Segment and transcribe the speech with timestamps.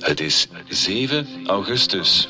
[0.00, 2.28] Het is 7 augustus.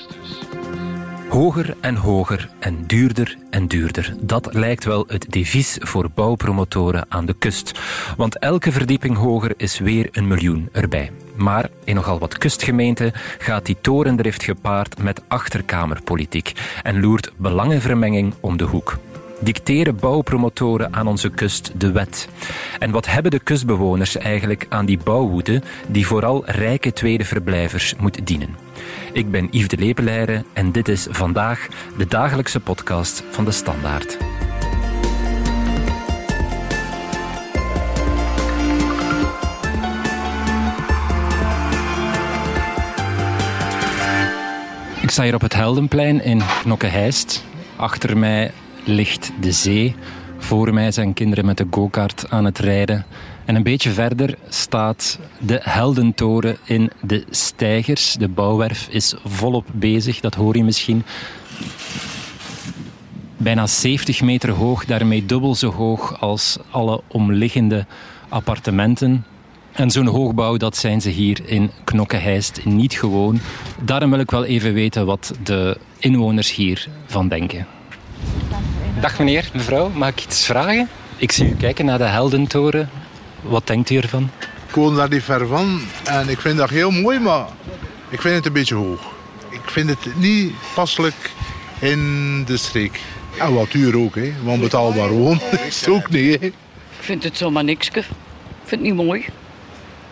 [1.28, 4.14] Hoger en hoger en duurder en duurder.
[4.20, 7.80] Dat lijkt wel het devies voor bouwpromotoren aan de kust.
[8.16, 11.12] Want elke verdieping hoger is weer een miljoen erbij.
[11.36, 16.52] Maar in nogal wat kustgemeenten gaat die torendrift gepaard met achterkamerpolitiek
[16.82, 18.98] en loert belangenvermenging om de hoek
[19.40, 22.28] dicteren bouwpromotoren aan onze kust de wet.
[22.78, 28.26] En wat hebben de kustbewoners eigenlijk aan die bouwwoede die vooral rijke tweede verblijvers moet
[28.26, 28.56] dienen?
[29.12, 34.18] Ik ben Yves de Lepeleire en dit is vandaag de dagelijkse podcast van de Standaard.
[45.10, 47.44] Ik sta hier op het Heldenplein in Knokke-Heist.
[47.76, 48.52] Achter mij
[48.84, 49.94] ligt de zee.
[50.38, 53.04] Voor mij zijn kinderen met de go-kart aan het rijden.
[53.44, 58.14] En een beetje verder staat de Heldentoren in de Steigers.
[58.14, 61.02] De bouwwerf is volop bezig, dat hoor je misschien.
[63.36, 67.86] Bijna 70 meter hoog, daarmee dubbel zo hoog als alle omliggende
[68.28, 69.24] appartementen.
[69.72, 73.40] En zo'n hoogbouw, dat zijn ze hier in Knokke-Heist niet gewoon.
[73.84, 77.66] Daarom wil ik wel even weten wat de inwoners hier van denken.
[79.00, 80.88] Dag meneer, mevrouw, mag ik iets vragen?
[81.16, 82.90] Ik zie u kijken naar de Heldentoren.
[83.42, 84.30] Wat denkt u ervan?
[84.68, 87.46] Ik woon daar niet ver van en ik vind dat heel mooi, maar
[88.08, 89.00] ik vind het een beetje hoog.
[89.50, 91.30] Ik vind het niet passelijk
[91.78, 93.00] in de streek.
[93.38, 94.32] En wat duur ook, hè.
[94.42, 96.40] want betaalbaar wonen is het ook niet.
[96.40, 96.46] Hè.
[96.46, 96.54] Ik
[97.00, 97.86] vind het zomaar niks.
[97.86, 98.06] Ik vind
[98.70, 99.24] het niet mooi.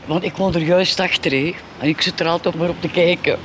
[0.07, 1.55] Want ik woon er juist achter hè.
[1.79, 3.39] en ik zit er altijd maar op te kijken.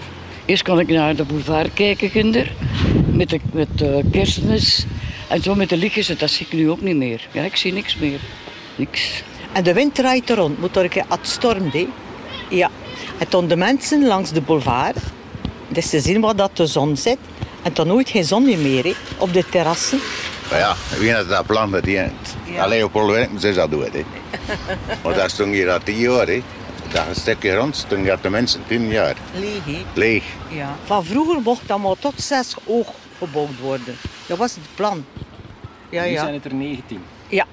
[0.46, 2.52] Eerst kon ik naar de boulevard kijken, Ginder,
[3.12, 4.86] met de, met de kerstmis.
[5.28, 7.28] En zo met de lichtjes, dat zie ik nu ook niet meer.
[7.32, 8.20] Ja, ik zie niks meer.
[8.76, 9.24] Niks.
[9.52, 11.74] En de wind draait er rond, moet er een keer het stormt.
[11.74, 11.88] hè.
[12.50, 12.70] Ja.
[13.18, 14.98] En toen de mensen langs de boulevard,
[15.68, 17.18] dus te zien waar dat de zon zit.
[17.62, 20.00] En dan nooit geen zon meer hè, op de terrassen.
[20.50, 22.00] Maar ja, wie heeft dat plan dat die
[22.58, 23.88] Alleen op Olwinken is dat doen.
[25.04, 26.28] Maar dat stond hier al tien jaar.
[26.28, 26.42] Hè.
[26.92, 29.16] Dat een stukje grond stond hier de mensen tien jaar.
[29.40, 29.82] Leeg, hè?
[29.94, 30.24] Leeg.
[30.50, 30.76] Ja.
[30.86, 32.88] Van vroeger mocht dat maar tot zes oog
[33.18, 33.98] gebouwd worden.
[34.26, 35.06] Dat was het plan.
[35.90, 36.22] Ja, Nu ja.
[36.22, 37.00] zijn het er 19.
[37.28, 37.46] Ja.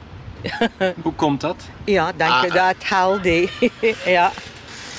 [1.03, 1.65] Hoe komt dat?
[1.85, 2.75] Ja, denk je dat
[3.23, 3.49] hè.
[4.13, 4.33] Ja.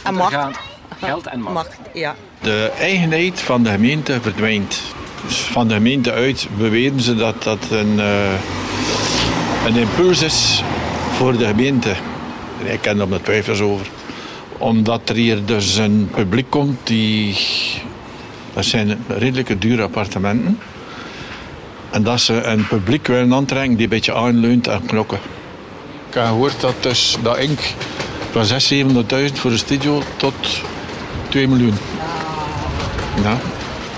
[0.04, 0.34] En Er macht.
[0.34, 0.54] gaan
[1.00, 1.54] geld en macht.
[1.54, 2.16] Macht, ja.
[2.42, 4.82] De eigenheid van de gemeente verdwijnt.
[5.26, 8.34] Dus van de gemeente uit beweren ze dat dat een, eh,
[9.66, 10.64] een impuls is
[11.18, 11.90] voor de gemeente.
[12.60, 13.88] En Ik ken daar mijn twijfels over.
[14.58, 17.38] Omdat er hier dus een publiek komt die...
[18.54, 20.60] Dat zijn redelijke dure appartementen.
[21.92, 25.20] En dat ze een publiek willen aantrekken die een beetje aanleunt aan knokken.
[26.08, 27.60] Ik heb gehoord dat, dus, dat Ink
[28.32, 28.50] van 600.000,
[29.30, 30.62] 700.000 voor een studio tot
[31.30, 31.78] 2 miljoen.
[33.24, 33.38] Ja,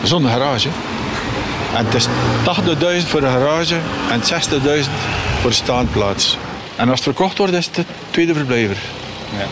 [0.04, 0.70] zonder garage.
[1.76, 2.08] En het is
[3.04, 3.76] 80.000 voor een garage
[4.12, 4.90] en 60.000
[5.42, 6.38] voor de staanplaats.
[6.76, 8.78] En als het verkocht wordt, is het de tweede verblijver.
[9.38, 9.46] Ja.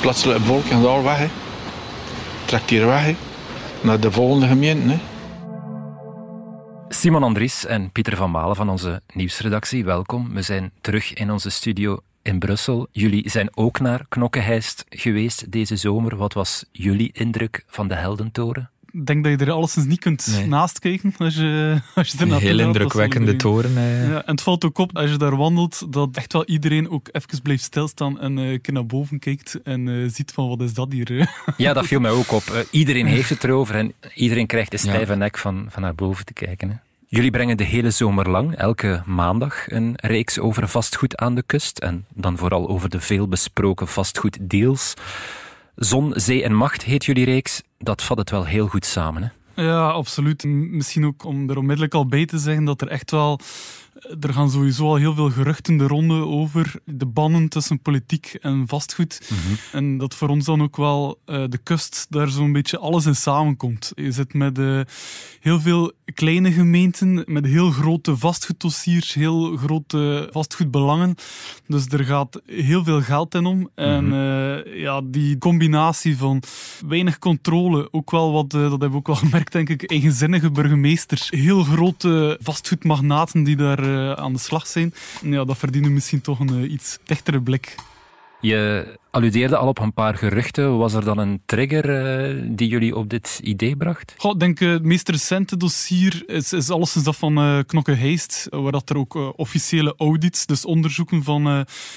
[0.00, 1.26] Plaatselijke bevolking gaat al weg.
[2.44, 3.14] Trekt hier weg.
[3.80, 4.88] Naar de volgende gemeente.
[4.88, 4.98] Hè.
[7.06, 10.34] Simon Andries en Pieter van Malen van onze nieuwsredactie, welkom.
[10.34, 12.88] We zijn terug in onze studio in Brussel.
[12.92, 16.16] Jullie zijn ook naar Knokkeheist geweest deze zomer.
[16.16, 18.70] Wat was jullie indruk van de Heldentoren?
[18.90, 20.46] Ik denk dat je er alleszins niet kunt Nee.
[20.46, 23.72] naast kijken als je, als je er heel indrukwekkende toren.
[23.72, 27.08] Ja, en het valt ook op als je daar wandelt dat echt wel iedereen ook
[27.12, 30.60] even blijft stilstaan en eh, een keer naar boven kijkt en eh, ziet van wat
[30.60, 31.34] is dat hier.
[31.56, 32.42] Ja, dat viel mij ook op.
[32.42, 35.18] Eh, iedereen heeft het erover en iedereen krijgt de stijve Ja.
[35.18, 36.70] nek van, van naar boven te kijken.
[36.70, 36.76] Hè.
[37.08, 41.78] Jullie brengen de hele zomer lang, elke maandag, een reeks over vastgoed aan de kust.
[41.78, 44.94] En dan vooral over de veelbesproken vastgoeddeals.
[45.76, 47.62] Zon, Zee en Macht heet jullie reeks.
[47.78, 49.22] Dat vat het wel heel goed samen.
[49.22, 49.62] Hè?
[49.62, 50.44] Ja, absoluut.
[50.44, 53.40] Misschien ook om er onmiddellijk al bij te zeggen dat er echt wel.
[54.20, 58.64] Er gaan sowieso al heel veel geruchten de ronde over de bannen tussen politiek en
[58.68, 59.30] vastgoed.
[59.72, 63.16] En dat voor ons dan ook wel eh, de kust daar zo'n beetje alles in
[63.16, 63.92] samenkomt.
[63.94, 64.80] Je zit met eh,
[65.40, 71.14] heel veel kleine gemeenten, met heel grote vastgoeddossiers, heel grote vastgoedbelangen.
[71.66, 73.70] Dus er gaat heel veel geld in om.
[73.74, 76.42] En eh, ja, die combinatie van
[76.86, 81.30] weinig controle, ook wel wat, dat hebben we ook wel gemerkt, denk ik, eigenzinnige burgemeesters,
[81.30, 83.84] heel grote vastgoedmagnaten die daar
[84.16, 84.94] aan de slag zijn.
[85.22, 87.74] Ja, dat verdienen misschien toch een eh, iets dichtere blik.
[88.40, 90.78] Je alludeerde al op een paar geruchten.
[90.78, 91.84] Was er dan een trigger
[92.30, 94.14] uh, die jullie op dit idee bracht?
[94.18, 97.92] Goh, ik denk uh, het meest recente dossier is, is alleszins dat van uh, Knokke
[97.92, 101.44] Heist, waar dat er ook officiële audits, dus onderzoeken van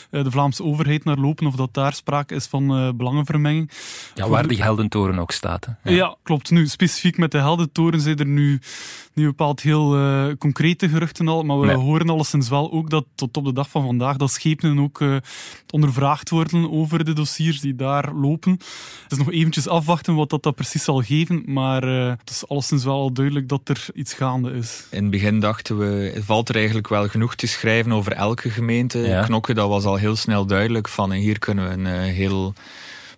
[0.10, 3.72] de Vlaamse overheid naar lopen, of dat daar sprake is van belangenvermenging.
[4.16, 5.68] Ja, waar die Heldentoren ook staat.
[5.84, 5.92] Ja.
[5.92, 6.16] ja.
[6.24, 6.52] klopt.
[6.52, 8.60] Nu, specifiek met de Heldentoren zijn er nu
[9.14, 9.98] niet bepaald heel
[10.38, 11.76] concrete geruchten al, maar we nee.
[11.76, 15.04] horen alleszins wel ook dat tot op de dag van vandaag dat schepen ook
[15.70, 18.52] ondervraagd worden over de dossiers die daar lopen.
[19.04, 22.48] Het is nog eventjes afwachten wat dat, dat precies zal geven, maar uh, het is
[22.48, 24.86] alleszins wel al duidelijk dat er iets gaande is.
[24.90, 28.50] In het begin dachten we, het valt er eigenlijk wel genoeg te schrijven over elke
[28.50, 29.00] gemeente.
[29.00, 29.24] Ja.
[29.24, 32.54] Knokken, dat was al heel snel duidelijk van, en hier kunnen we een uh, heel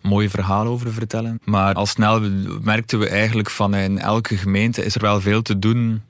[0.02, 1.40] mooi verhaal over vertellen.
[1.44, 2.20] Maar al snel
[2.62, 6.02] merkten we eigenlijk van in elke gemeente is er wel veel te doen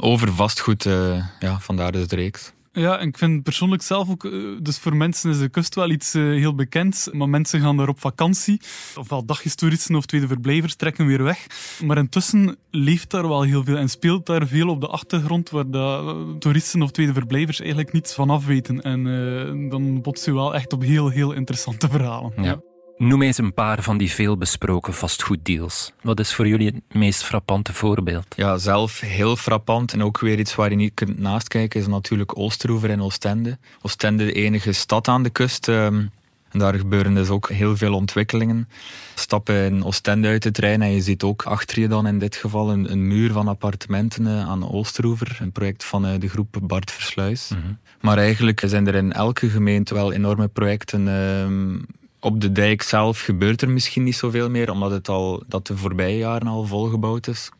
[0.00, 0.84] over vastgoed.
[0.84, 2.52] Uh, ja, vandaar dus de reeks.
[2.78, 5.90] Ja, en ik vind persoonlijk zelf ook, eh, dus voor mensen is de kust wel
[5.90, 8.60] iets uh, heel bekend, maar mensen gaan daar op vakantie,
[8.96, 11.46] ofwel dagjestoeristen of tweede verblijvers trekken weer weg.
[11.84, 15.70] Maar intussen leeft daar wel heel veel en speelt daar veel op de achtergrond waar
[15.70, 18.82] de eh, toeristen of tweede verblijvers eigenlijk niets van af weten.
[18.82, 22.32] En dan bots je wel echt op heel, heel interessante verhalen.
[22.36, 22.60] Ja.
[22.98, 25.92] Noem eens een paar van die veel besproken vastgoeddeals.
[26.02, 28.26] Wat is voor jullie het meest frappante voorbeeld?
[28.36, 32.38] Ja, zelf heel frappant en ook weer iets waar je niet kunt naastkijken is natuurlijk
[32.38, 33.58] Oosteroever en Oostende.
[33.82, 35.68] Oostende, de enige stad aan de kust.
[35.68, 36.06] Ehm,
[36.48, 38.68] en daar gebeuren dus ook heel veel ontwikkelingen.
[39.14, 42.36] Stappen in Oostende uit de trein en je ziet ook achter je dan in dit
[42.36, 45.38] geval een, een muur van appartementen eh, aan Oosteroever.
[45.40, 47.48] Een project van eh, de groep Bart Versluis.
[47.48, 47.72] Mhm.
[48.00, 51.76] Maar eigenlijk zijn er in elke gemeente wel enorme projecten ehm,
[52.20, 55.76] op de dijk zelf gebeurt er misschien niet zoveel meer, omdat het al, dat de
[55.76, 57.50] voorbije jaren al volgebouwd is.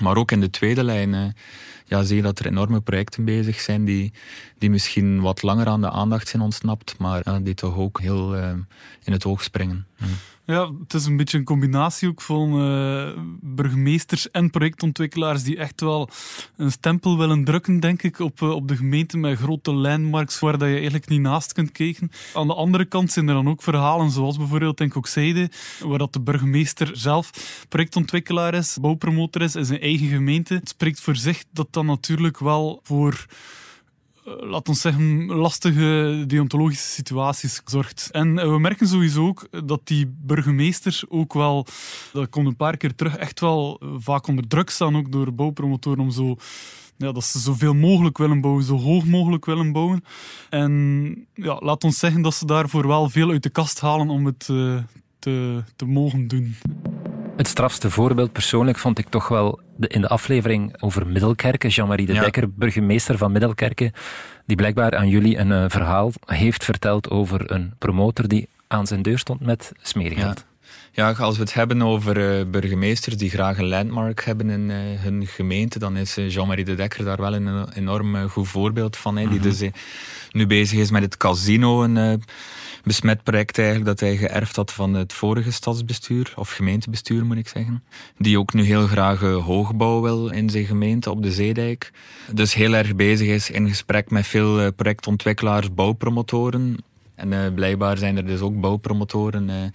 [0.00, 1.24] Maar ook in de tweede lijn eh,
[1.84, 4.12] ja, zie je dat er enorme projecten bezig zijn die,
[4.58, 8.50] die misschien wat langer aan de aandacht zijn ontsnapt, maar die toch ook heel uh,
[9.04, 9.86] in het oog springen.
[9.96, 10.04] Hm.
[10.50, 13.08] Ja, het is een beetje een combinatie ook van uh,
[13.40, 16.10] burgemeesters en projectontwikkelaars die echt wel
[16.56, 20.58] een stempel willen drukken, denk ik, op, uh, op de gemeente met grote landmarks waar
[20.58, 22.10] dat je eigenlijk niet naast kunt kijken.
[22.34, 25.48] Aan de andere kant zijn er dan ook verhalen, zoals bijvoorbeeld, ook zeiden,
[25.84, 27.30] waar dat de burgemeester zelf
[27.68, 30.54] projectontwikkelaar is, bouwpromotor is in zijn eigen gemeente.
[30.54, 33.67] Het spreekt voor zich dat dan natuurlijk wel voor eh,
[34.36, 38.08] laat ons zeggen, lastige deontologische situaties zorgt.
[38.12, 41.66] En eh, we merken sowieso ook dat die burgemeesters ook wel,
[42.12, 45.34] dat komt een paar keer terug, echt wel eh, vaak onder druk staan, ook door
[45.34, 46.36] bouwpromotoren, om zo
[46.96, 50.04] ja, dat ze zoveel mogelijk willen bouwen, zo hoog mogelijk willen bouwen.
[50.50, 54.26] En ja, laat ons zeggen dat ze daarvoor wel veel uit de kast halen om
[54.26, 54.38] het
[55.18, 56.56] te, te mogen doen.
[57.36, 61.70] Het strafste voorbeeld persoonlijk vond ik toch wel in de aflevering over Middelkerken.
[61.70, 63.92] Jean-Marie de Dekker, burgemeester van Middelkerken,
[64.46, 69.02] die blijkbaar aan jullie een uh, verhaal heeft verteld over een promotor die aan zijn
[69.02, 70.46] deur stond met smerigheid.
[70.92, 71.08] Ja.
[71.08, 74.76] ja als we het hebben over uh, burgemeesters die graag een landmark hebben in uh,
[75.00, 79.14] hun gemeente, dan is Jean-Marie de Dekker daar wel een enorm goed voorbeeld van.
[79.14, 79.42] Die mhm.
[79.42, 79.62] dus
[80.32, 81.82] nu bezig is met het casino.
[81.82, 82.22] Een,
[82.88, 87.48] besmet project eigenlijk dat hij geërfd had van het vorige stadsbestuur, of gemeentebestuur moet ik
[87.48, 87.82] zeggen.
[88.16, 91.92] Die ook nu heel graag hoogbouw wil in zijn gemeente op de Zeedijk.
[92.32, 96.76] Dus heel erg bezig is in gesprek met veel eh, projectontwikkelaars, bouwpromotoren.
[97.14, 99.72] En uh, blijkbaar zijn er dus ook bouwpromotoren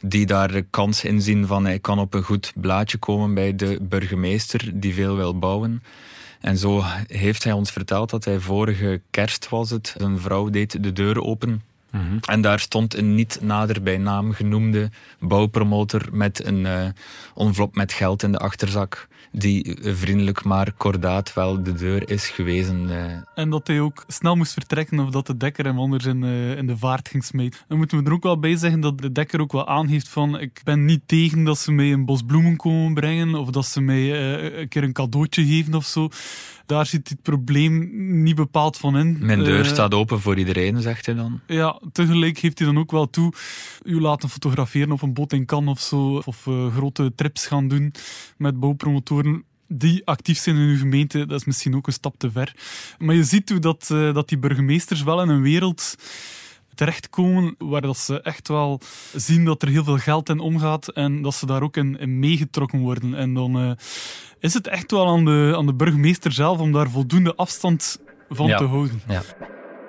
[0.00, 3.56] die daar de kans in zien van hij kan op een goed blaadje komen bij
[3.56, 5.82] de burgemeester die veel wil bouwen.
[6.40, 9.94] En zo heeft hij ons verteld dat hij vorige kerst was het.
[9.98, 11.62] Een vrouw deed de deur open
[11.96, 12.18] Mhm.
[12.20, 16.86] En daar stond een niet nader bij naam genoemde bouwpromotor met een uh,
[17.34, 19.08] envelop met geld in de achterzak.
[19.32, 22.88] Die vriendelijk maar kordaat wel de deur is gewezen.
[22.88, 23.04] Uh.
[23.34, 26.56] En dat hij ook snel moest vertrekken of dat de dekker hem anders in, uh,
[26.56, 27.60] in de vaart ging smijten.
[27.68, 30.40] Dan moeten we er ook wel bij zeggen dat de dekker ook wel aangeeft van
[30.40, 33.80] ik ben niet tegen dat ze mij een bos bloemen komen brengen of dat ze
[33.80, 34.12] mij
[34.58, 36.08] een keer een cadeautje geven of zo
[36.66, 37.90] daar zit het probleem
[38.22, 39.16] niet bepaald van in.
[39.20, 41.40] Mijn deur uh, staat open voor iedereen, zegt hij dan.
[41.46, 43.32] Ja, tegelijk geeft hij dan ook wel toe
[43.82, 47.94] u laten fotograferen op een boot in Cannes of zo, of grote trips gaan doen
[48.36, 49.15] met bouwpromotoren
[49.68, 52.54] die actief zijn in uw gemeente, dat is misschien ook een stap te ver.
[52.98, 55.96] Maar je ziet hoe dat, uh, dat die burgemeesters wel in een wereld
[56.74, 58.80] terechtkomen waar dat ze echt wel
[59.14, 62.18] zien dat er heel veel geld in omgaat en dat ze daar ook in, in
[62.18, 63.14] meegetrokken worden.
[63.14, 63.70] En dan uh,
[64.40, 68.46] is het echt wel aan de, aan de burgemeester zelf om daar voldoende afstand van
[68.46, 69.02] te houden.
[69.08, 69.22] Ja.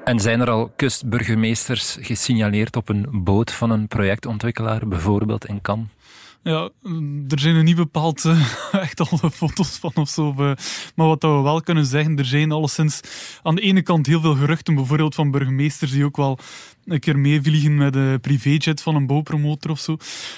[0.03, 5.87] En zijn er al kustburgemeesters gesignaleerd op een boot van een projectontwikkelaar, bijvoorbeeld in Cannes?
[6.47, 6.69] Ja,
[7.27, 10.29] er zijn er niet bepaald uh, echt alle foto's van of zo.
[10.29, 10.51] Uh,
[10.95, 13.01] maar wat we wel kunnen zeggen, er zijn alleszins
[13.43, 16.39] aan de ene kant heel veel geruchten, bijvoorbeeld van burgemeesters die ook wel
[16.85, 19.97] een keer meevliegen met een privéjet van een bouwpromotor of zo.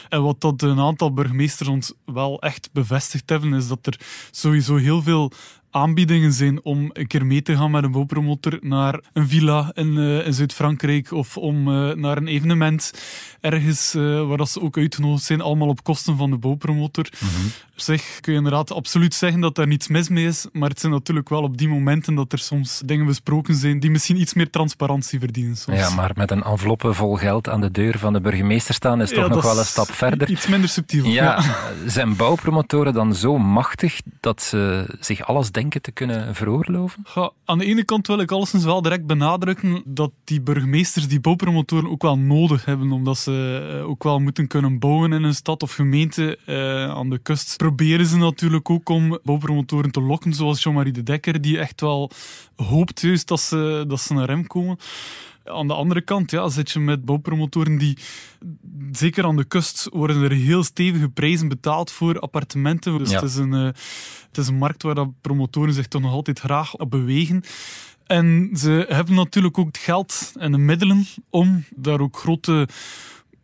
[0.09, 3.99] En wat dat een aantal burgemeesters ons wel echt bevestigd hebben, is dat er
[4.31, 5.31] sowieso heel veel
[5.71, 9.97] aanbiedingen zijn om een keer mee te gaan met een bouwpromotor naar een villa in,
[9.97, 12.93] uh, in Zuid-Frankrijk of om uh, naar een evenement
[13.41, 17.09] ergens uh, waar dat ze ook uitgenodigd zijn, allemaal op kosten van de bouwpromotor.
[17.19, 17.51] Mm -hmm.
[17.71, 20.79] Op zich kun je inderdaad absoluut zeggen dat daar niets mis mee is, maar het
[20.79, 24.33] zijn natuurlijk wel op die momenten dat er soms dingen besproken zijn die misschien iets
[24.33, 25.57] meer transparantie verdienen.
[25.57, 25.77] Soms.
[25.77, 29.09] Ja, maar met een enveloppe vol geld aan de deur van de burgemeester staan is
[29.09, 30.29] toch ja, nog wel een stap verder.
[30.29, 31.05] Iets minder subtiel.
[31.05, 31.43] Ja, ja.
[31.85, 37.05] zijn bouwpromotoren dan zo machtig dat ze zich alles denken te kunnen veroorloven?
[37.15, 41.19] Ja, aan de ene kant wil ik alleszins wel direct benadrukken dat die burgemeesters die
[41.19, 45.63] bouwpromotoren ook wel nodig hebben, omdat ze ook wel moeten kunnen bouwen in een stad
[45.63, 47.57] of gemeente uh, aan de kust.
[47.57, 52.11] Proberen ze natuurlijk ook om bouwpromotoren te lokken, zoals Jean-Marie de Dekker, die echt wel
[52.55, 54.77] hoopt juist dat ze, dat ze naar hem komen.
[55.49, 57.97] Aan de andere kant ja, zit je met bouwpromotoren die,
[58.91, 62.97] zeker aan de kust, worden er heel stevige prijzen betaald voor appartementen.
[62.97, 63.19] Dus ja.
[63.19, 63.65] het, is een, uh,
[64.27, 67.43] het is een markt waar dat promotoren zich toch nog altijd graag op bewegen.
[68.05, 72.67] En ze hebben natuurlijk ook het geld en de middelen om daar ook grote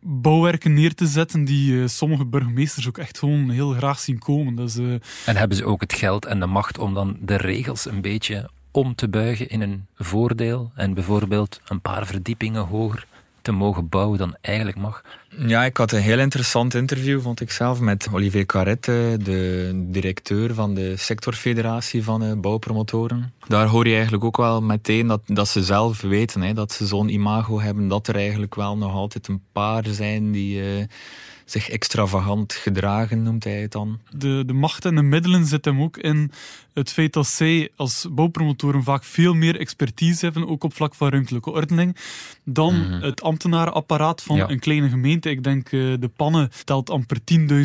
[0.00, 4.56] bouwwerken neer te zetten die uh, sommige burgemeesters ook echt gewoon heel graag zien komen.
[4.56, 4.92] Dus, uh...
[5.26, 8.50] En hebben ze ook het geld en de macht om dan de regels een beetje
[8.76, 13.06] om te buigen in een voordeel en bijvoorbeeld een paar verdiepingen hoger
[13.42, 15.02] te mogen bouwen dan eigenlijk mag?
[15.28, 20.54] Ja, ik had een heel interessant interview, vond ik zelf, met Olivier Carrette, de directeur
[20.54, 23.32] van de sectorfederatie van uh, bouwpromotoren.
[23.48, 26.86] Daar hoor je eigenlijk ook wel meteen dat, dat ze zelf weten, hè, dat ze
[26.86, 30.78] zo'n imago hebben, dat er eigenlijk wel nog altijd een paar zijn die...
[30.78, 30.84] Uh,
[31.44, 34.00] zich extravagant gedragen, noemt hij het dan.
[34.10, 36.32] De, de macht en de middelen zitten hem ook in
[36.78, 41.08] het feit dat zij als bouwpromotoren vaak veel meer expertise hebben, ook op vlak van
[41.08, 41.96] ruimtelijke ordening,
[42.44, 43.02] dan mm -hmm.
[43.02, 44.50] het ambtenarenapparaat van ja.
[44.50, 45.30] een kleine gemeente.
[45.30, 47.18] Ik denk, uh, de Pannen telt amper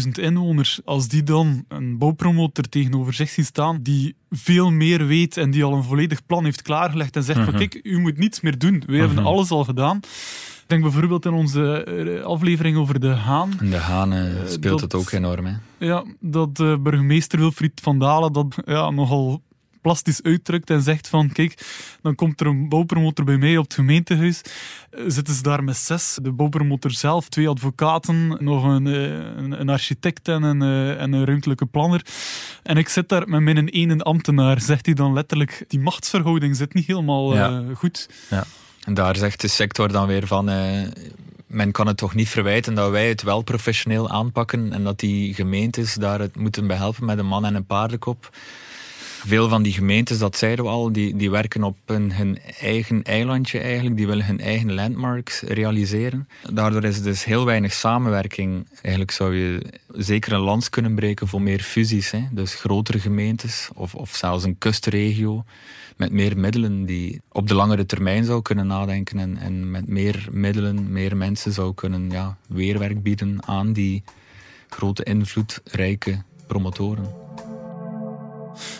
[0.06, 0.80] 10.000 inwoners.
[0.86, 5.63] Als die dan een bouwpromotor tegenover zich zien staan, die veel meer weet en die
[5.63, 7.58] al een volledig plan heeft klaargelegd en zegt mm -hmm.
[7.58, 8.74] van kijk, u moet niets meer doen.
[8.74, 9.00] We mm -hmm.
[9.00, 10.00] hebben alles al gedaan.
[10.62, 13.51] Ik denk bijvoorbeeld in onze aflevering over de Haan.
[13.62, 15.53] In de Haan uh, speelt dat, het ook enorm, hè?
[15.77, 19.41] Ja, dat burgemeester Wilfried van Dalen dat ja, nogal
[19.81, 21.65] plastisch uitdrukt en zegt van kijk,
[22.01, 24.41] dan komt er een bouwpromotor bij mij op het gemeentehuis.
[25.08, 26.17] Zitten ze daar met zes.
[26.22, 30.62] De bouwpromotor zelf, twee advocaten, nog een, een, een architect en een,
[30.98, 32.05] en een ruimtelijke planner.
[32.63, 35.65] En ik zit daar met mijn ene ambtenaar, zegt hij dan letterlijk.
[35.67, 37.50] Die machtsverhouding zit niet helemaal ja.
[37.50, 38.10] uh, goed.
[38.29, 38.43] Ja.
[38.84, 40.88] En daar zegt de sector dan weer van, uh,
[41.48, 45.34] men kan het toch niet verwijten dat wij het wel professioneel aanpakken en dat die
[45.34, 48.29] gemeentes daar het moeten behelpen met een man en een paardenkop.
[49.25, 53.59] Veel van die gemeentes, dat zeiden we al, die, die werken op hun eigen eilandje
[53.59, 53.97] eigenlijk.
[53.97, 56.27] Die willen hun eigen landmarks realiseren.
[56.49, 58.67] Daardoor is dus heel weinig samenwerking.
[58.81, 59.61] Eigenlijk zou je
[59.93, 62.11] zeker een lans kunnen breken voor meer fusies.
[62.11, 62.27] Hè?
[62.31, 65.43] Dus grotere gemeentes of, of zelfs een kustregio
[65.97, 70.27] met meer middelen die op de langere termijn zou kunnen nadenken en, en met meer
[70.31, 74.03] middelen, meer mensen zou kunnen ja, weerwerk bieden aan die
[74.69, 77.20] grote invloedrijke promotoren.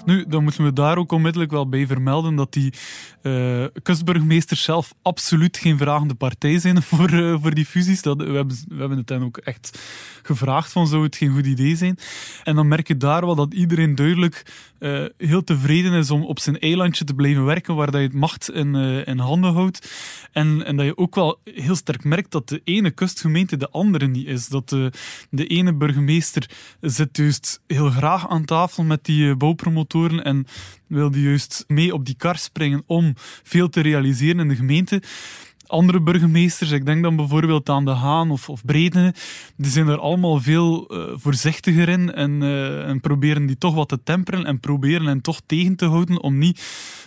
[0.06, 2.74] Nu, dan moeten we daar ook onmiddellijk wel bij vermelden dat die
[3.22, 8.02] uh, kustburgemeesters zelf absoluut geen vragende partij zijn voor, uh, voor die fusies.
[8.02, 9.80] Dat, we, hebben, we hebben het dan ook echt
[10.24, 11.98] gevraagd van zou het geen goed idee zijn.
[12.44, 14.46] En dan merk je daar wel dat iedereen duidelijk
[14.82, 18.16] uh, heel tevreden is om op zijn eilandje te blijven werken waar dat je het
[18.16, 19.92] macht in, in handen houdt.
[20.32, 24.08] En, en dat je ook wel heel sterk merkt dat de ene kustgemeente de andere
[24.08, 24.48] niet is.
[24.48, 24.92] Dat de,
[25.30, 26.50] de ene burgemeester
[26.82, 30.46] zit juist heel graag aan tafel met die bouwpromotoren en
[30.88, 35.02] wil die juist mee op die kar springen om veel te realiseren in de gemeente.
[35.72, 39.14] Andere burgemeesters, ik denk dan bijvoorbeeld aan De Haan of, of Breden,
[39.58, 43.90] die zijn er allemaal veel uh, voorzichtiger in en, uh, en, proberen die toch wat
[43.90, 46.62] te temperen en proberen hen toch tegen te houden om niet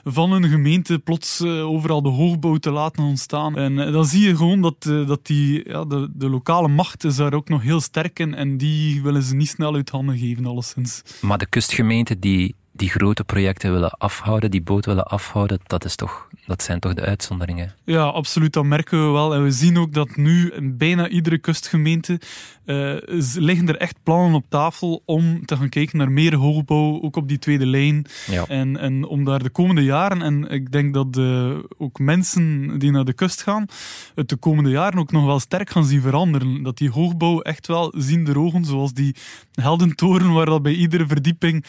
[0.04, 3.56] van een gemeente plots uh, overal de hoogbouw te laten ontstaan.
[3.56, 7.34] En dan zie je gewoon dat, dat die, ja, de, de lokale macht is daar
[7.34, 11.02] ook nog heel sterk in en die willen ze niet snel uit handen geven, alleszins.
[11.20, 15.96] Maar de kustgemeenten die die grote projecten willen afhouden, die boot willen afhouden, dat, is
[15.96, 17.74] toch, dat zijn toch de uitzonderingen?
[17.84, 18.52] Ja, absoluut.
[18.52, 19.34] Dat merken we wel.
[19.34, 22.20] En we zien ook dat nu in bijna iedere kustgemeente
[22.66, 22.96] uh,
[23.34, 27.28] liggen er echt plannen op tafel om te gaan kijken naar meer hoogbouw, ook op
[27.28, 28.06] die tweede lijn.
[28.30, 28.44] Ja.
[28.48, 32.90] En, en om daar de komende jaren, en ik denk dat de, ook mensen die
[32.90, 33.66] naar de kust gaan,
[34.14, 36.62] het de komende jaren ook nog wel sterk gaan zien veranderen.
[36.62, 39.14] Dat die hoogbouw echt wel zien de ogen, zoals die
[39.52, 41.64] heldentoren, waar dat bij iedere verdieping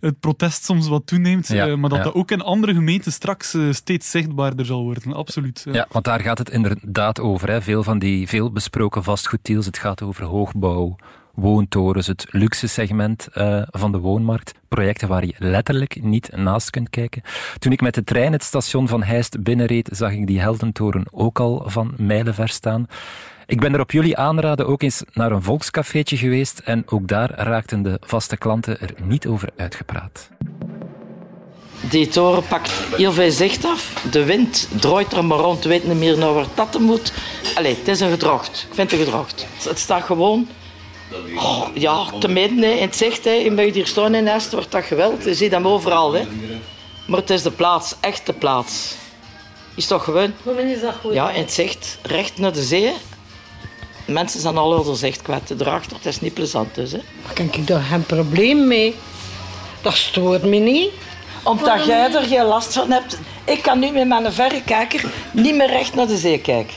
[0.00, 1.48] het protest soms wat toeneemt.
[1.48, 2.04] Ja, uh, maar dat ja.
[2.04, 5.12] dat ook in andere gemeenten straks uh, steeds zichtbaarder zal worden.
[5.12, 5.66] Absoluut.
[5.72, 7.50] Ja, want daar gaat het inderdaad over.
[7.50, 7.62] Hè.
[7.62, 10.96] Veel van die veel besproken vastgoeddeals, het gaat over hoogbouw,
[11.34, 14.54] woontorens, het luxe segment uh, van de woonmarkt.
[14.68, 17.22] Projecten waar je letterlijk niet naast kunt kijken.
[17.58, 21.40] Toen ik met de trein het station van Heist binnenreed, zag ik die heldentoren ook
[21.40, 22.86] al van mijlenver staan.
[23.48, 27.30] Ik ben er op jullie aanraden ook eens naar een volkscafeetje geweest en ook daar
[27.30, 30.28] raakten de vaste klanten er niet over uitgepraat.
[31.90, 34.06] Die toren pakt heel veel zicht af.
[34.10, 37.12] De wind draait er maar rond, weet niet meer naar waar dat moet.
[37.54, 38.66] Allee, het is een gedrocht.
[38.68, 39.46] Ik vind het een gedrocht.
[39.64, 40.48] Het staat gewoon
[41.36, 43.24] oh, ja, te midden hè, in het zicht.
[43.24, 43.30] Hè.
[43.30, 45.24] Je mag hier staan in Est, wordt dat geweld.
[45.24, 46.12] Je ziet hem overal.
[46.12, 46.22] Hè.
[47.06, 48.94] Maar het is de plaats, echt de plaats.
[49.74, 50.32] Is toch gewoon?
[50.42, 51.12] Hoe is dat goed?
[51.12, 52.92] Ja, in het zicht, recht naar de zee.
[54.08, 55.50] Mensen zijn al hun zicht kwijt.
[55.60, 56.92] Erachter, het is niet plezant dus.
[56.92, 57.00] Hè.
[57.24, 58.94] Maar kan ik daar geen probleem mee?
[59.82, 60.90] Dat stoort me niet.
[61.42, 63.18] Omdat jij er geen last van hebt.
[63.44, 66.74] Ik kan nu met mijn verrekijker niet meer recht naar de zee kijken.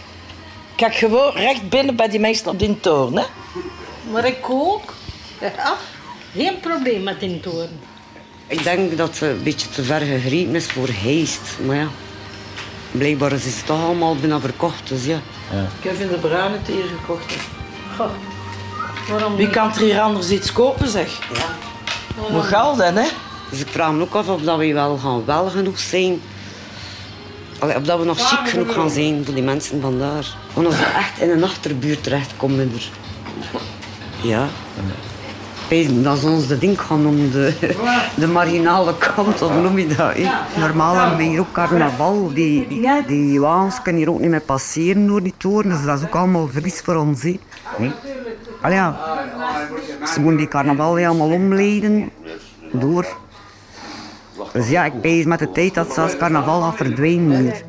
[0.71, 3.17] Ik kijk gewoon recht binnen bij die mensen op die toren.
[3.17, 3.23] Hè.
[4.11, 4.93] Maar ik ook.
[5.41, 5.77] Ja,
[6.35, 7.79] geen probleem met die toren.
[8.47, 11.57] Ik denk dat het een beetje te ver gegrepen is voor heist.
[11.65, 11.87] Maar ja,
[12.91, 14.87] blijkbaar is het toch allemaal bijna verkocht.
[14.87, 15.19] Dus ja.
[15.51, 15.61] ja.
[15.61, 17.33] Ik heb in de bruine het hier gekocht.
[17.95, 18.09] Goh.
[19.09, 21.19] Waarom Wie kan er hier anders iets kopen, zeg?
[21.33, 21.55] Ja.
[22.31, 23.03] Moet geld, hè?
[23.49, 26.21] Dus ik vraag me ook af of dat we wel gaan wel genoeg zijn.
[27.59, 30.25] Allee, of dat we nog chic genoeg gaan zijn voor die mensen vandaar.
[30.53, 32.89] Want als we echt in een achterbuurt terechtkomen er.
[34.23, 34.47] Ja.
[35.71, 37.53] Dat is ons de ding gaan om de,
[38.15, 40.13] de marginale kant, of noem je dat?
[40.13, 40.59] He?
[40.59, 42.33] Normaal hebben we hier ook carnaval.
[42.33, 45.69] Die, die, die wagens kunnen hier ook niet meer passeren door die toren.
[45.69, 47.21] Dus dat is ook allemaal verlies voor ons.
[47.21, 47.39] He.
[48.61, 48.99] Allee, ja.
[50.13, 52.11] Ze moeten die carnaval helemaal omleiden
[52.71, 53.05] door.
[54.53, 57.63] Dus ja, ik ben met de tijd dat zelfs carnaval gaat verdwijnen hier.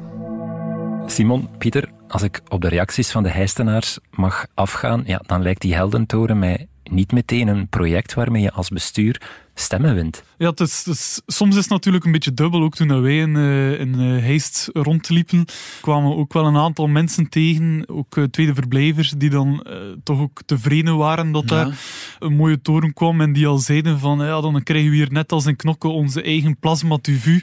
[1.07, 5.61] Simon, Pieter, als ik op de reacties van de heistenaars mag afgaan, ja, dan lijkt
[5.61, 9.21] die heldentoren mij niet meteen een project waarmee je als bestuur
[9.55, 10.23] stemmen wint.
[10.39, 12.63] Ja, het is, het is, soms is het natuurlijk een beetje dubbel.
[12.63, 15.45] Ook toen wij in, uh, in uh, Heist rondliepen,
[15.81, 19.67] kwamen ook wel een aantal mensen tegen, ook uh, tweede verblijvers, die dan
[20.05, 21.79] toch ook tevreden waren dat daar
[22.19, 25.33] een mooie toren kwam en die al zeiden van, ja, dan krijgen we hier net
[25.33, 27.41] als in Knokke onze eigen plasma TV.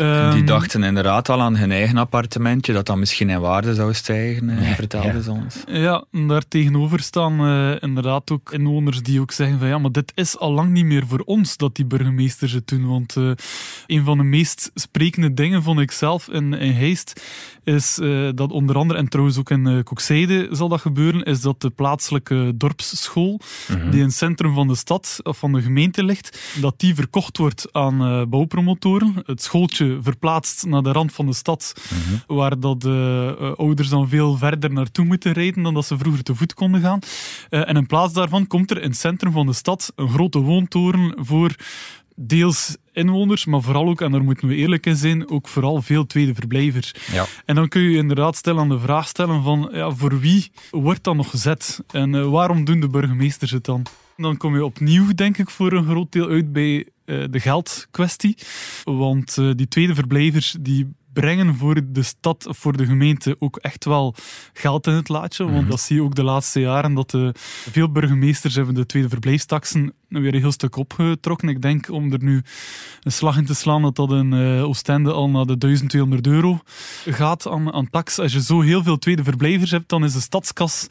[0.00, 3.94] Um, die dachten inderdaad al aan hun eigen appartementje, dat dat misschien in waarde zou
[3.94, 5.20] stijgen, nee, vertelden ja.
[5.20, 5.56] ze ons.
[5.66, 9.92] Ja, en daar tegenover staan uh, inderdaad ook inwoners die ook zeggen van ja, maar
[9.92, 12.86] dit is al lang niet meer voor ons dat die burgemeesters het doen.
[12.86, 13.30] Want uh,
[13.86, 17.22] een van de meest sprekende dingen vond ik zelf in, in Heist
[17.68, 21.40] is uh, dat onder andere, en trouwens ook in uh, Kokzijde zal dat gebeuren, is
[21.40, 23.90] dat de plaatselijke dorpsschool, Mhm.
[23.90, 27.38] die in het centrum van de stad of van de gemeente ligt, dat die verkocht
[27.38, 29.22] wordt aan uh, bouwpromotoren.
[29.26, 32.34] Het schooltje verplaatst naar de rand van de stad, Mhm.
[32.36, 36.34] waar dat de ouders dan veel verder naartoe moeten rijden dan dat ze vroeger te
[36.34, 36.98] voet konden gaan.
[37.50, 41.14] en in plaats daarvan komt er in het centrum van de stad een grote woontoren
[41.18, 41.54] voor
[42.20, 46.06] deels inwoners, maar vooral ook, en daar moeten we eerlijk in zijn, ook vooral veel
[46.06, 46.94] tweede verblijvers.
[47.12, 47.26] Ja.
[47.44, 51.04] En dan kun je inderdaad stellen aan de vraag stellen van, ja, voor wie wordt
[51.04, 51.80] dat nog gezet?
[51.90, 53.86] En uh, waarom doen de burgemeesters het dan?
[54.16, 58.36] Dan kom je opnieuw, denk ik, voor een groot deel uit bij uh, de geldkwestie.
[58.84, 63.56] Want uh, die tweede verblijvers, die brengen voor de stad of voor de gemeente ook
[63.56, 64.14] echt wel
[64.52, 65.44] geld in het laadje.
[65.44, 65.68] Want Mhm.
[65.68, 67.34] dat zie je ook de laatste jaren, dat de,
[67.70, 71.48] veel burgemeesters hebben de tweede verblijfstaksen weer een heel stuk opgetrokken.
[71.48, 72.42] Ik denk om er nu
[73.02, 76.60] een slag in te slaan dat dat in uh, Oostende al naar de 1200 euro
[77.06, 78.18] gaat aan, aan tax.
[78.18, 80.86] Als je zo heel veel tweede verblijvers hebt, dan is de stadskas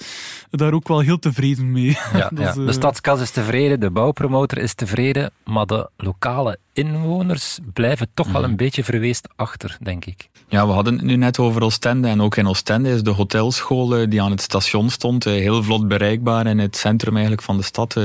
[0.49, 1.97] daar ook wel heel tevreden mee.
[2.13, 7.59] Ja, is, uh, De stadskas is tevreden, de bouwpromotor is tevreden, maar de lokale inwoners
[7.73, 10.29] blijven toch wel een beetje verweest achter, denk ik.
[10.47, 12.07] Ja, we hadden het nu net over Oostende.
[12.07, 15.63] En ook in Oostende is de hotelschool eh, die aan het station stond eh, heel
[15.63, 17.95] vlot bereikbaar in het centrum eigenlijk van de stad.
[17.95, 18.03] eh,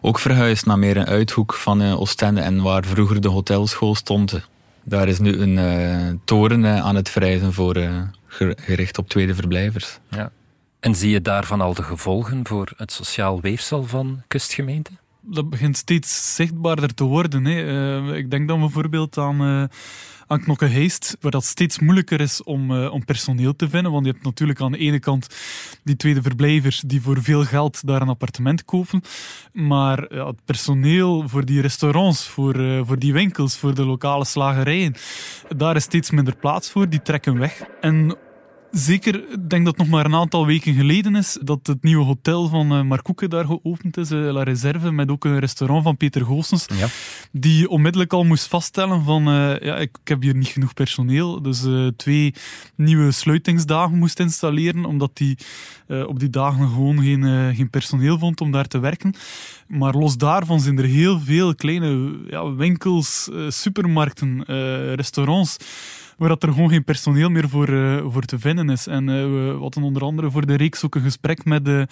[0.00, 2.40] Ook verhuisd naar meer een uithoek van eh, Oostende.
[2.40, 4.48] En waar vroeger de hotelschool stond,
[4.84, 7.74] daar is nu een eh, toren eh, aan het verrijzen voor
[8.26, 9.98] ger- gericht op tweede verblijvers.
[10.10, 10.30] Ja.
[10.80, 14.98] En zie je daarvan al de gevolgen voor het sociaal weefsel van kustgemeenten?
[15.30, 17.44] dat begint steeds zichtbaarder te worden.
[17.44, 17.62] Hè.
[18.10, 19.64] Eh, ik denk dan bijvoorbeeld aan, uh,
[20.28, 23.92] aan Knokke Heist, waar dat steeds moeilijker is om, uh, om personeel te vinden.
[23.92, 25.26] Want je hebt natuurlijk aan de ene kant
[25.84, 29.02] die tweede verblijvers die voor veel geld daar een appartement kopen.
[29.52, 34.94] Maar ja, het personeel voor die restaurants, voor, voor die winkels, voor de lokale slagerijen,
[35.56, 36.88] daar is steeds minder plaats voor.
[36.88, 37.62] Die trekken weg.
[37.80, 38.16] En
[38.70, 42.04] Zeker, ik denk dat het nog maar een aantal weken geleden is dat het nieuwe
[42.04, 45.82] hotel van uh, Mark Koeken daar geopend is, uh, La Reserve, met ook een restaurant
[45.82, 46.86] van Peter Goossens, ja.
[47.32, 51.42] die onmiddellijk al moest vaststellen van, uh, ja, ik, ik, heb hier niet genoeg personeel,
[51.42, 52.34] dus twee
[52.74, 55.38] nieuwe sluitingsdagen moest installeren, omdat die
[56.06, 59.14] op die dagen gewoon geen, geen personeel vond om daar te werken.
[59.66, 64.44] Maar los daarvan zijn er heel veel kleine ja, winkels, supermarkten,
[64.94, 65.56] restaurants,
[66.18, 68.86] waar dat er gewoon geen personeel meer voor, uh, voor te vinden is.
[68.86, 71.86] En uh, we hadden onder andere voor de reeks ook een gesprek met de,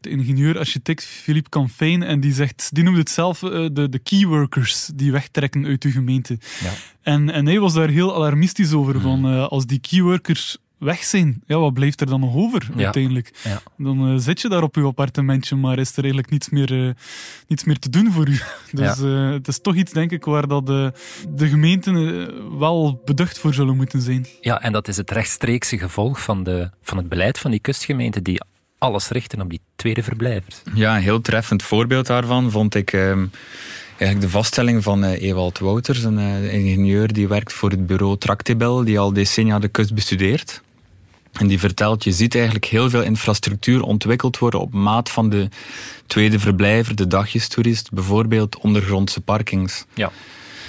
[0.00, 2.02] de ingenieur-architect Philippe Canfijn.
[2.02, 5.90] En die zegt, die noemde het zelf uh, de, de keyworkers die wegtrekken uit de
[5.90, 6.38] gemeente.
[6.62, 6.70] Ja.
[7.02, 9.00] En, en hij was daar heel alarmistisch over.
[9.00, 13.30] Van, als die keyworkers weg zijn, ja, wat blijft er dan nog over uiteindelijk?
[13.44, 13.60] Ja.
[13.76, 16.90] Dan uh, zit je daar op je appartementje, maar is er eigenlijk niets meer, uh,
[17.48, 18.38] niets meer te doen voor u.
[18.72, 20.92] Dus uh, het is toch iets, denk ik, waar dat de,
[21.28, 24.26] de gemeenten wel beducht voor zullen moeten zijn.
[24.40, 28.22] Ja, en dat is het rechtstreekse gevolg van, de, van het beleid van die kustgemeenten
[28.22, 28.40] die
[28.78, 30.62] alles richten op die tweede verblijvers.
[30.74, 32.92] Ja, een heel treffend voorbeeld daarvan vond ik...
[32.92, 33.26] Ehm,
[33.98, 36.18] eigenlijk de vaststelling van uh, Ewald Wouters, een
[36.50, 40.62] ingenieur die werkt voor het bureau Tractibel, die al decennia de kust bestudeert.
[41.34, 45.48] En die vertelt, je ziet eigenlijk heel veel infrastructuur ontwikkeld worden op maat van de
[46.06, 49.84] tweede verblijver, de dagjestoerist, bijvoorbeeld ondergrondse parkings.
[49.94, 50.12] Ja.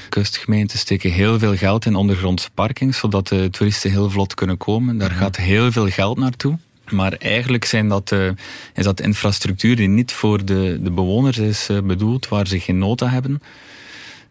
[0.10, 4.98] Kustgemeenten steken heel veel geld in ondergrondse parkings, zodat de toeristen heel vlot kunnen komen.
[4.98, 5.20] Daar mhm.
[5.20, 6.58] gaat heel veel geld naartoe.
[6.90, 8.30] Maar eigenlijk zijn dat, uh,
[8.74, 12.78] is dat infrastructuur die niet voor de, de bewoners is uh, bedoeld, waar ze geen
[12.78, 13.42] nota hebben.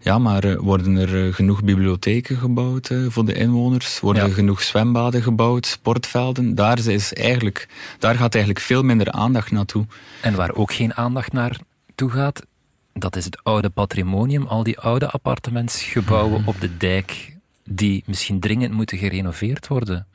[0.04, 4.00] Ja, maar uh, worden er uh, genoeg bibliotheken gebouwd uh, voor de inwoners?
[4.00, 4.28] Worden ja.
[4.28, 6.54] er genoeg zwembaden gebouwd, sportvelden?
[6.54, 9.86] Daar, is eigenlijk, daar gaat eigenlijk veel minder aandacht naartoe.
[10.20, 12.42] En waar ook geen aandacht naartoe gaat,
[12.92, 16.48] dat is het oude patrimonium, al die oude appartementsgebouwen mm.
[16.48, 20.06] op de dijk, die misschien dringend moeten gerenoveerd worden.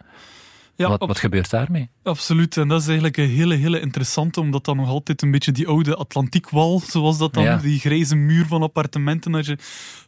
[0.80, 1.90] Ja, wat, wat gebeurt daarmee?
[2.04, 5.52] Absoluut, en dat is eigenlijk een hele, hele interessante, omdat dat nog altijd een beetje
[5.52, 9.58] die oude Atlantiekwal, zoals dat dan, die grijze muur van appartementen, als je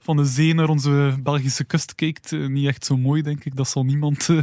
[0.01, 3.55] van de zee naar onze Belgische kust kijkt, eh, niet echt zo mooi, denk ik,
[3.55, 4.39] dat zal niemand uh,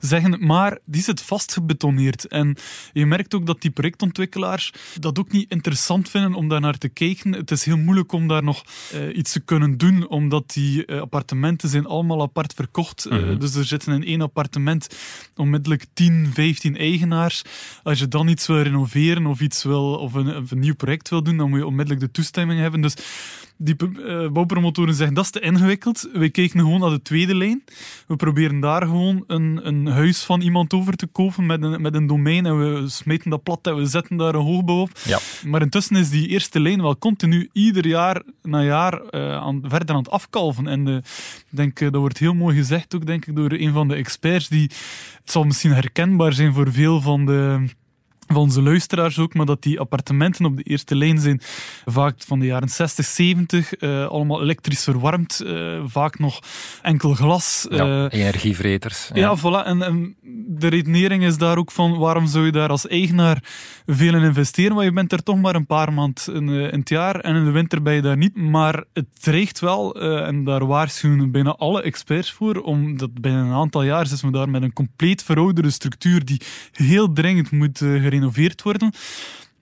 [0.00, 2.26] zeggen, maar die zit vastgebetoneerd.
[2.26, 2.56] En
[2.92, 6.88] je merkt ook dat die projectontwikkelaars dat ook niet interessant vinden om daar naar te
[6.88, 7.32] kijken.
[7.32, 11.68] Het is heel moeilijk om daar nog uh, iets te kunnen doen, omdat die appartementen
[11.68, 13.06] zijn allemaal apart verkocht.
[13.10, 13.38] Mm -hmm.
[13.38, 14.86] dus er zitten in één appartement
[15.36, 17.42] onmiddellijk 10, 15 eigenaars.
[17.82, 21.08] Als je dan iets wil renoveren of iets wil, of een, of een nieuw project
[21.08, 22.80] wil doen, dan moet je onmiddellijk de toestemming hebben.
[22.80, 22.94] Dus
[23.56, 24.28] die uh,
[24.94, 26.08] zeggen dat is te ingewikkeld.
[26.12, 27.64] Wij kijken gewoon naar de tweede lijn.
[28.06, 31.94] We proberen daar gewoon een, een huis van iemand over te kopen met een, met
[31.94, 34.90] een domein en we smeten dat plat en we zetten daar een hoogbouw op.
[35.04, 35.18] Ja.
[35.46, 39.94] Maar intussen is die eerste lijn wel continu ieder jaar na jaar uh, aan, verder
[39.94, 40.66] aan het afkalven.
[40.66, 40.96] En uh,
[41.48, 44.70] denk, dat wordt heel mooi gezegd ook denk ik door een van de experts die
[45.20, 47.68] het zal misschien herkenbaar zijn voor veel van de
[48.32, 51.40] van onze luisteraars ook, maar dat die appartementen op de eerste lijn zijn
[51.84, 56.40] vaak van de jaren 60, 70, uh, allemaal elektrisch verwarmd, uh, vaak nog
[56.82, 57.66] enkel glas.
[57.70, 59.10] Ja, uh, energievreters.
[59.14, 59.66] Ja, ja voilà.
[59.66, 60.16] En, en,
[60.46, 63.42] de redenering is daar ook van waarom zou je daar als eigenaar
[63.86, 66.88] veel in investeren, want je bent er toch maar een paar maanden in, in, het
[66.88, 68.36] jaar en in de winter ben je daar niet.
[68.36, 73.82] Maar het dreigt wel, en daar waarschuwen bijna alle experts voor, omdat binnen een aantal
[73.82, 76.40] jaar zitten we daar met een compleet verouderde structuur die
[76.72, 78.92] heel dringend moet gerenoveerd gerenoveerd worden.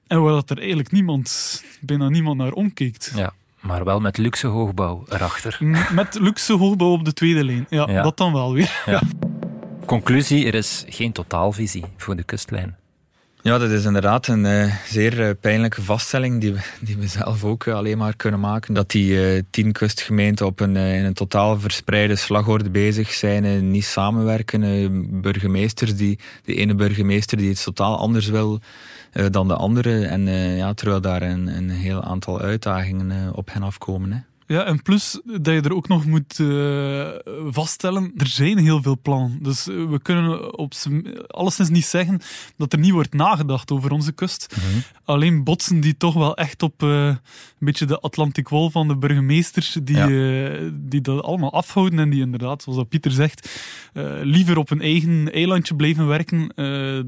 [0.06, 3.12] En waar dat er eigenlijk niemand, bijna niemand naar omkijkt.
[3.14, 5.58] Ja, maar wel met luxe hoogbouw erachter.
[5.92, 7.66] Met luxe hoogbouw op de tweede lijn.
[7.70, 8.82] Ja, dat dan wel weer.
[8.86, 9.02] Ja.
[9.84, 12.76] Conclusie, er is geen totaalvisie voor de kustlijn.
[13.42, 17.44] Ja, dat is inderdaad een uh, zeer uh, pijnlijke vaststelling die we, die we zelf
[17.44, 18.74] ook uh, alleen maar kunnen maken.
[18.74, 25.20] Dat die tien kustgemeenten op een, in een totaal verspreide slagorde bezig zijn, niet samenwerken.
[25.20, 28.60] burgemeesters die, de ene burgemeester die iets totaal anders wil
[29.30, 30.06] dan de andere.
[30.06, 30.26] En
[30.56, 34.24] ja, terwijl daar een, een heel aantal uitdagingen op hen afkomen.
[34.50, 37.08] Ja, en plus dat je er ook nog moet uh,
[37.50, 39.38] vaststellen, er zijn heel veel plannen.
[39.42, 40.72] Dus eh, we kunnen op
[41.26, 42.20] alleszins niet zeggen
[42.56, 44.56] dat er niet wordt nagedacht over onze kust.
[44.56, 44.80] Mhm.
[45.04, 47.18] Alleen botsen die toch wel echt op uh, een
[47.58, 50.04] beetje de Atlantic Wall van de burgemeesters, die,
[50.72, 53.50] die dat allemaal afhouden en die inderdaad, zoals Pieter zegt,
[54.22, 56.52] liever op een eigen eilandje blijven werken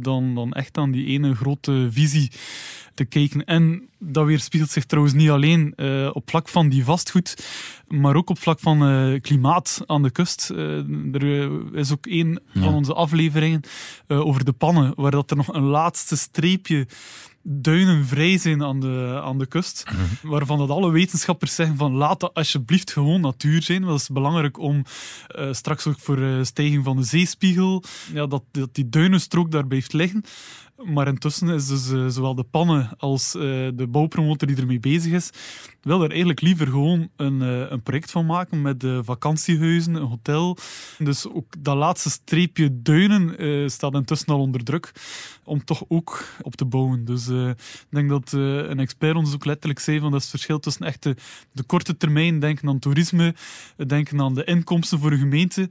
[0.02, 2.30] dan, dan echt aan die ene grote visie
[2.94, 3.44] te kijken.
[3.44, 7.46] En Dat weerspiegelt zich trouwens niet alleen uh, op vlak van die vastgoed,
[7.88, 10.50] maar ook op vlak van uh, klimaat aan de kust.
[10.52, 12.62] Uh, er is ook een ja.
[12.62, 13.60] van onze afleveringen
[14.06, 16.86] over de pannen, waar dat er nog een laatste streepje
[17.42, 19.84] duinen vrij zijn aan de, aan de kust.
[19.84, 20.30] Mhm.
[20.32, 23.82] Waarvan dat alle wetenschappers zeggen van laat dat alsjeblieft gewoon natuur zijn.
[23.82, 24.84] Dat is belangrijk om
[25.50, 30.24] straks ook voor stijging van de zeespiegel, ja, dat, dat die duinenstrook daar blijft liggen.
[30.84, 33.42] Maar intussen is dus uh, zowel de pannen als uh,
[33.74, 35.30] de bouwpromotor die ermee bezig is,
[35.80, 40.56] wil er eigenlijk liever gewoon een, uh, een project van maken met vakantiehuizen, een hotel.
[40.98, 44.92] Dus ook dat laatste streepje duinen staat intussen al onder druk
[45.44, 47.04] om toch ook op te bouwen.
[47.04, 47.56] Dus ik
[47.90, 51.16] denk dat een expert letterlijk zei van dat is het verschil tussen echt de,
[51.52, 53.34] de korte termijn denken aan toerisme,
[53.86, 55.68] denken aan de inkomsten voor een gemeente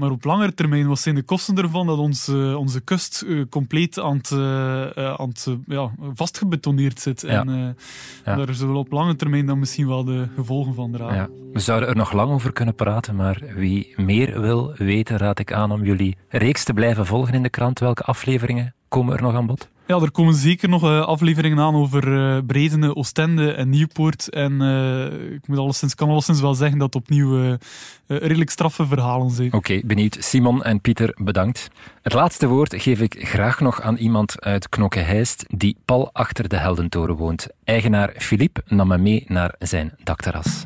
[0.00, 3.98] maar op langere termijn, wat zijn de kosten ervan dat onze, onze kust uh, compleet
[3.98, 7.20] aan het, uh, aan het ja, vastgebetoneerd zit?
[7.20, 7.28] Ja.
[7.28, 7.76] En
[8.24, 8.36] ja.
[8.36, 11.30] daar zullen we op lange termijn dan misschien wel de gevolgen van dragen.
[11.52, 15.52] We zouden er nog lang over kunnen praten, maar wie meer wil weten, raad ik
[15.52, 17.78] aan om jullie reeks te blijven volgen in de krant.
[17.78, 19.68] Welke afleveringen komen er nog aan bod?
[19.90, 24.28] Ja, er komen zeker nog uh, afleveringen aan over uh, Bredene, Oostende en Nieuwpoort.
[24.28, 27.58] En uh, ik moet alleszins, kan alleszins wel zeggen dat opnieuw
[28.06, 29.52] redelijk straffe verhalen zijn.
[29.52, 30.16] Oké, benieuwd.
[30.20, 31.68] Simon en Pieter, bedankt.
[32.02, 36.56] Het laatste woord geef ik graag nog aan iemand uit Knokke-Heist die pal achter de
[36.56, 37.46] Heldentoren woont.
[37.64, 40.62] Eigenaar Philippe nam me mee naar zijn dakterras.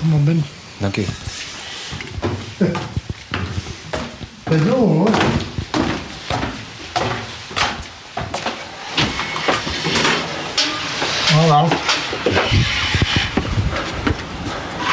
[0.00, 0.44] Kom maar binnen.
[0.78, 1.04] Dank u.
[4.44, 5.10] Hallo hoor.
[11.32, 11.66] Hallo.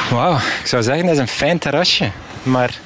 [0.10, 2.12] Wauw, ik zou zeggen dat is een fijn terrasje,
[2.44, 2.80] maar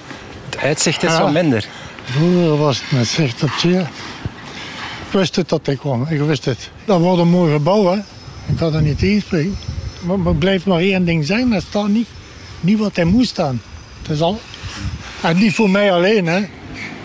[0.46, 1.22] het uitzicht is ja.
[1.22, 1.68] wat minder.
[2.04, 3.80] Vroeger was het met zicht op zee.
[3.80, 6.70] Ik wist het dat ik kwam, ik wist het.
[6.86, 7.98] Dat wordt een mooi gebouw, hè.
[8.54, 9.58] Ik had er niet tegenspreken.
[10.00, 12.08] Maar, maar blijft maar één ding zijn, dat staat niet,
[12.60, 13.62] niet wat hij moest staan.
[14.02, 14.40] Het is al...
[15.22, 16.42] En niet voor mij alleen, hè.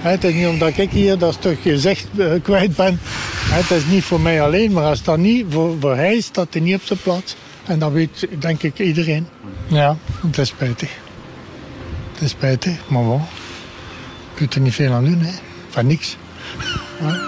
[0.01, 3.01] Het is niet omdat ik hier dat stukje zicht uh, kwijt ben.
[3.51, 6.63] Het is niet voor mij alleen, maar als dat niet voor, voor hij staat hij
[6.63, 7.37] niet op zijn plaats.
[7.67, 9.27] En dat weet denk ik iedereen.
[9.67, 10.91] Ja, het is spijtig.
[12.13, 13.27] Het is spijtig, maar wel.
[14.31, 15.33] Je kunt er niet veel aan doen, hè.
[15.69, 16.17] Van niks.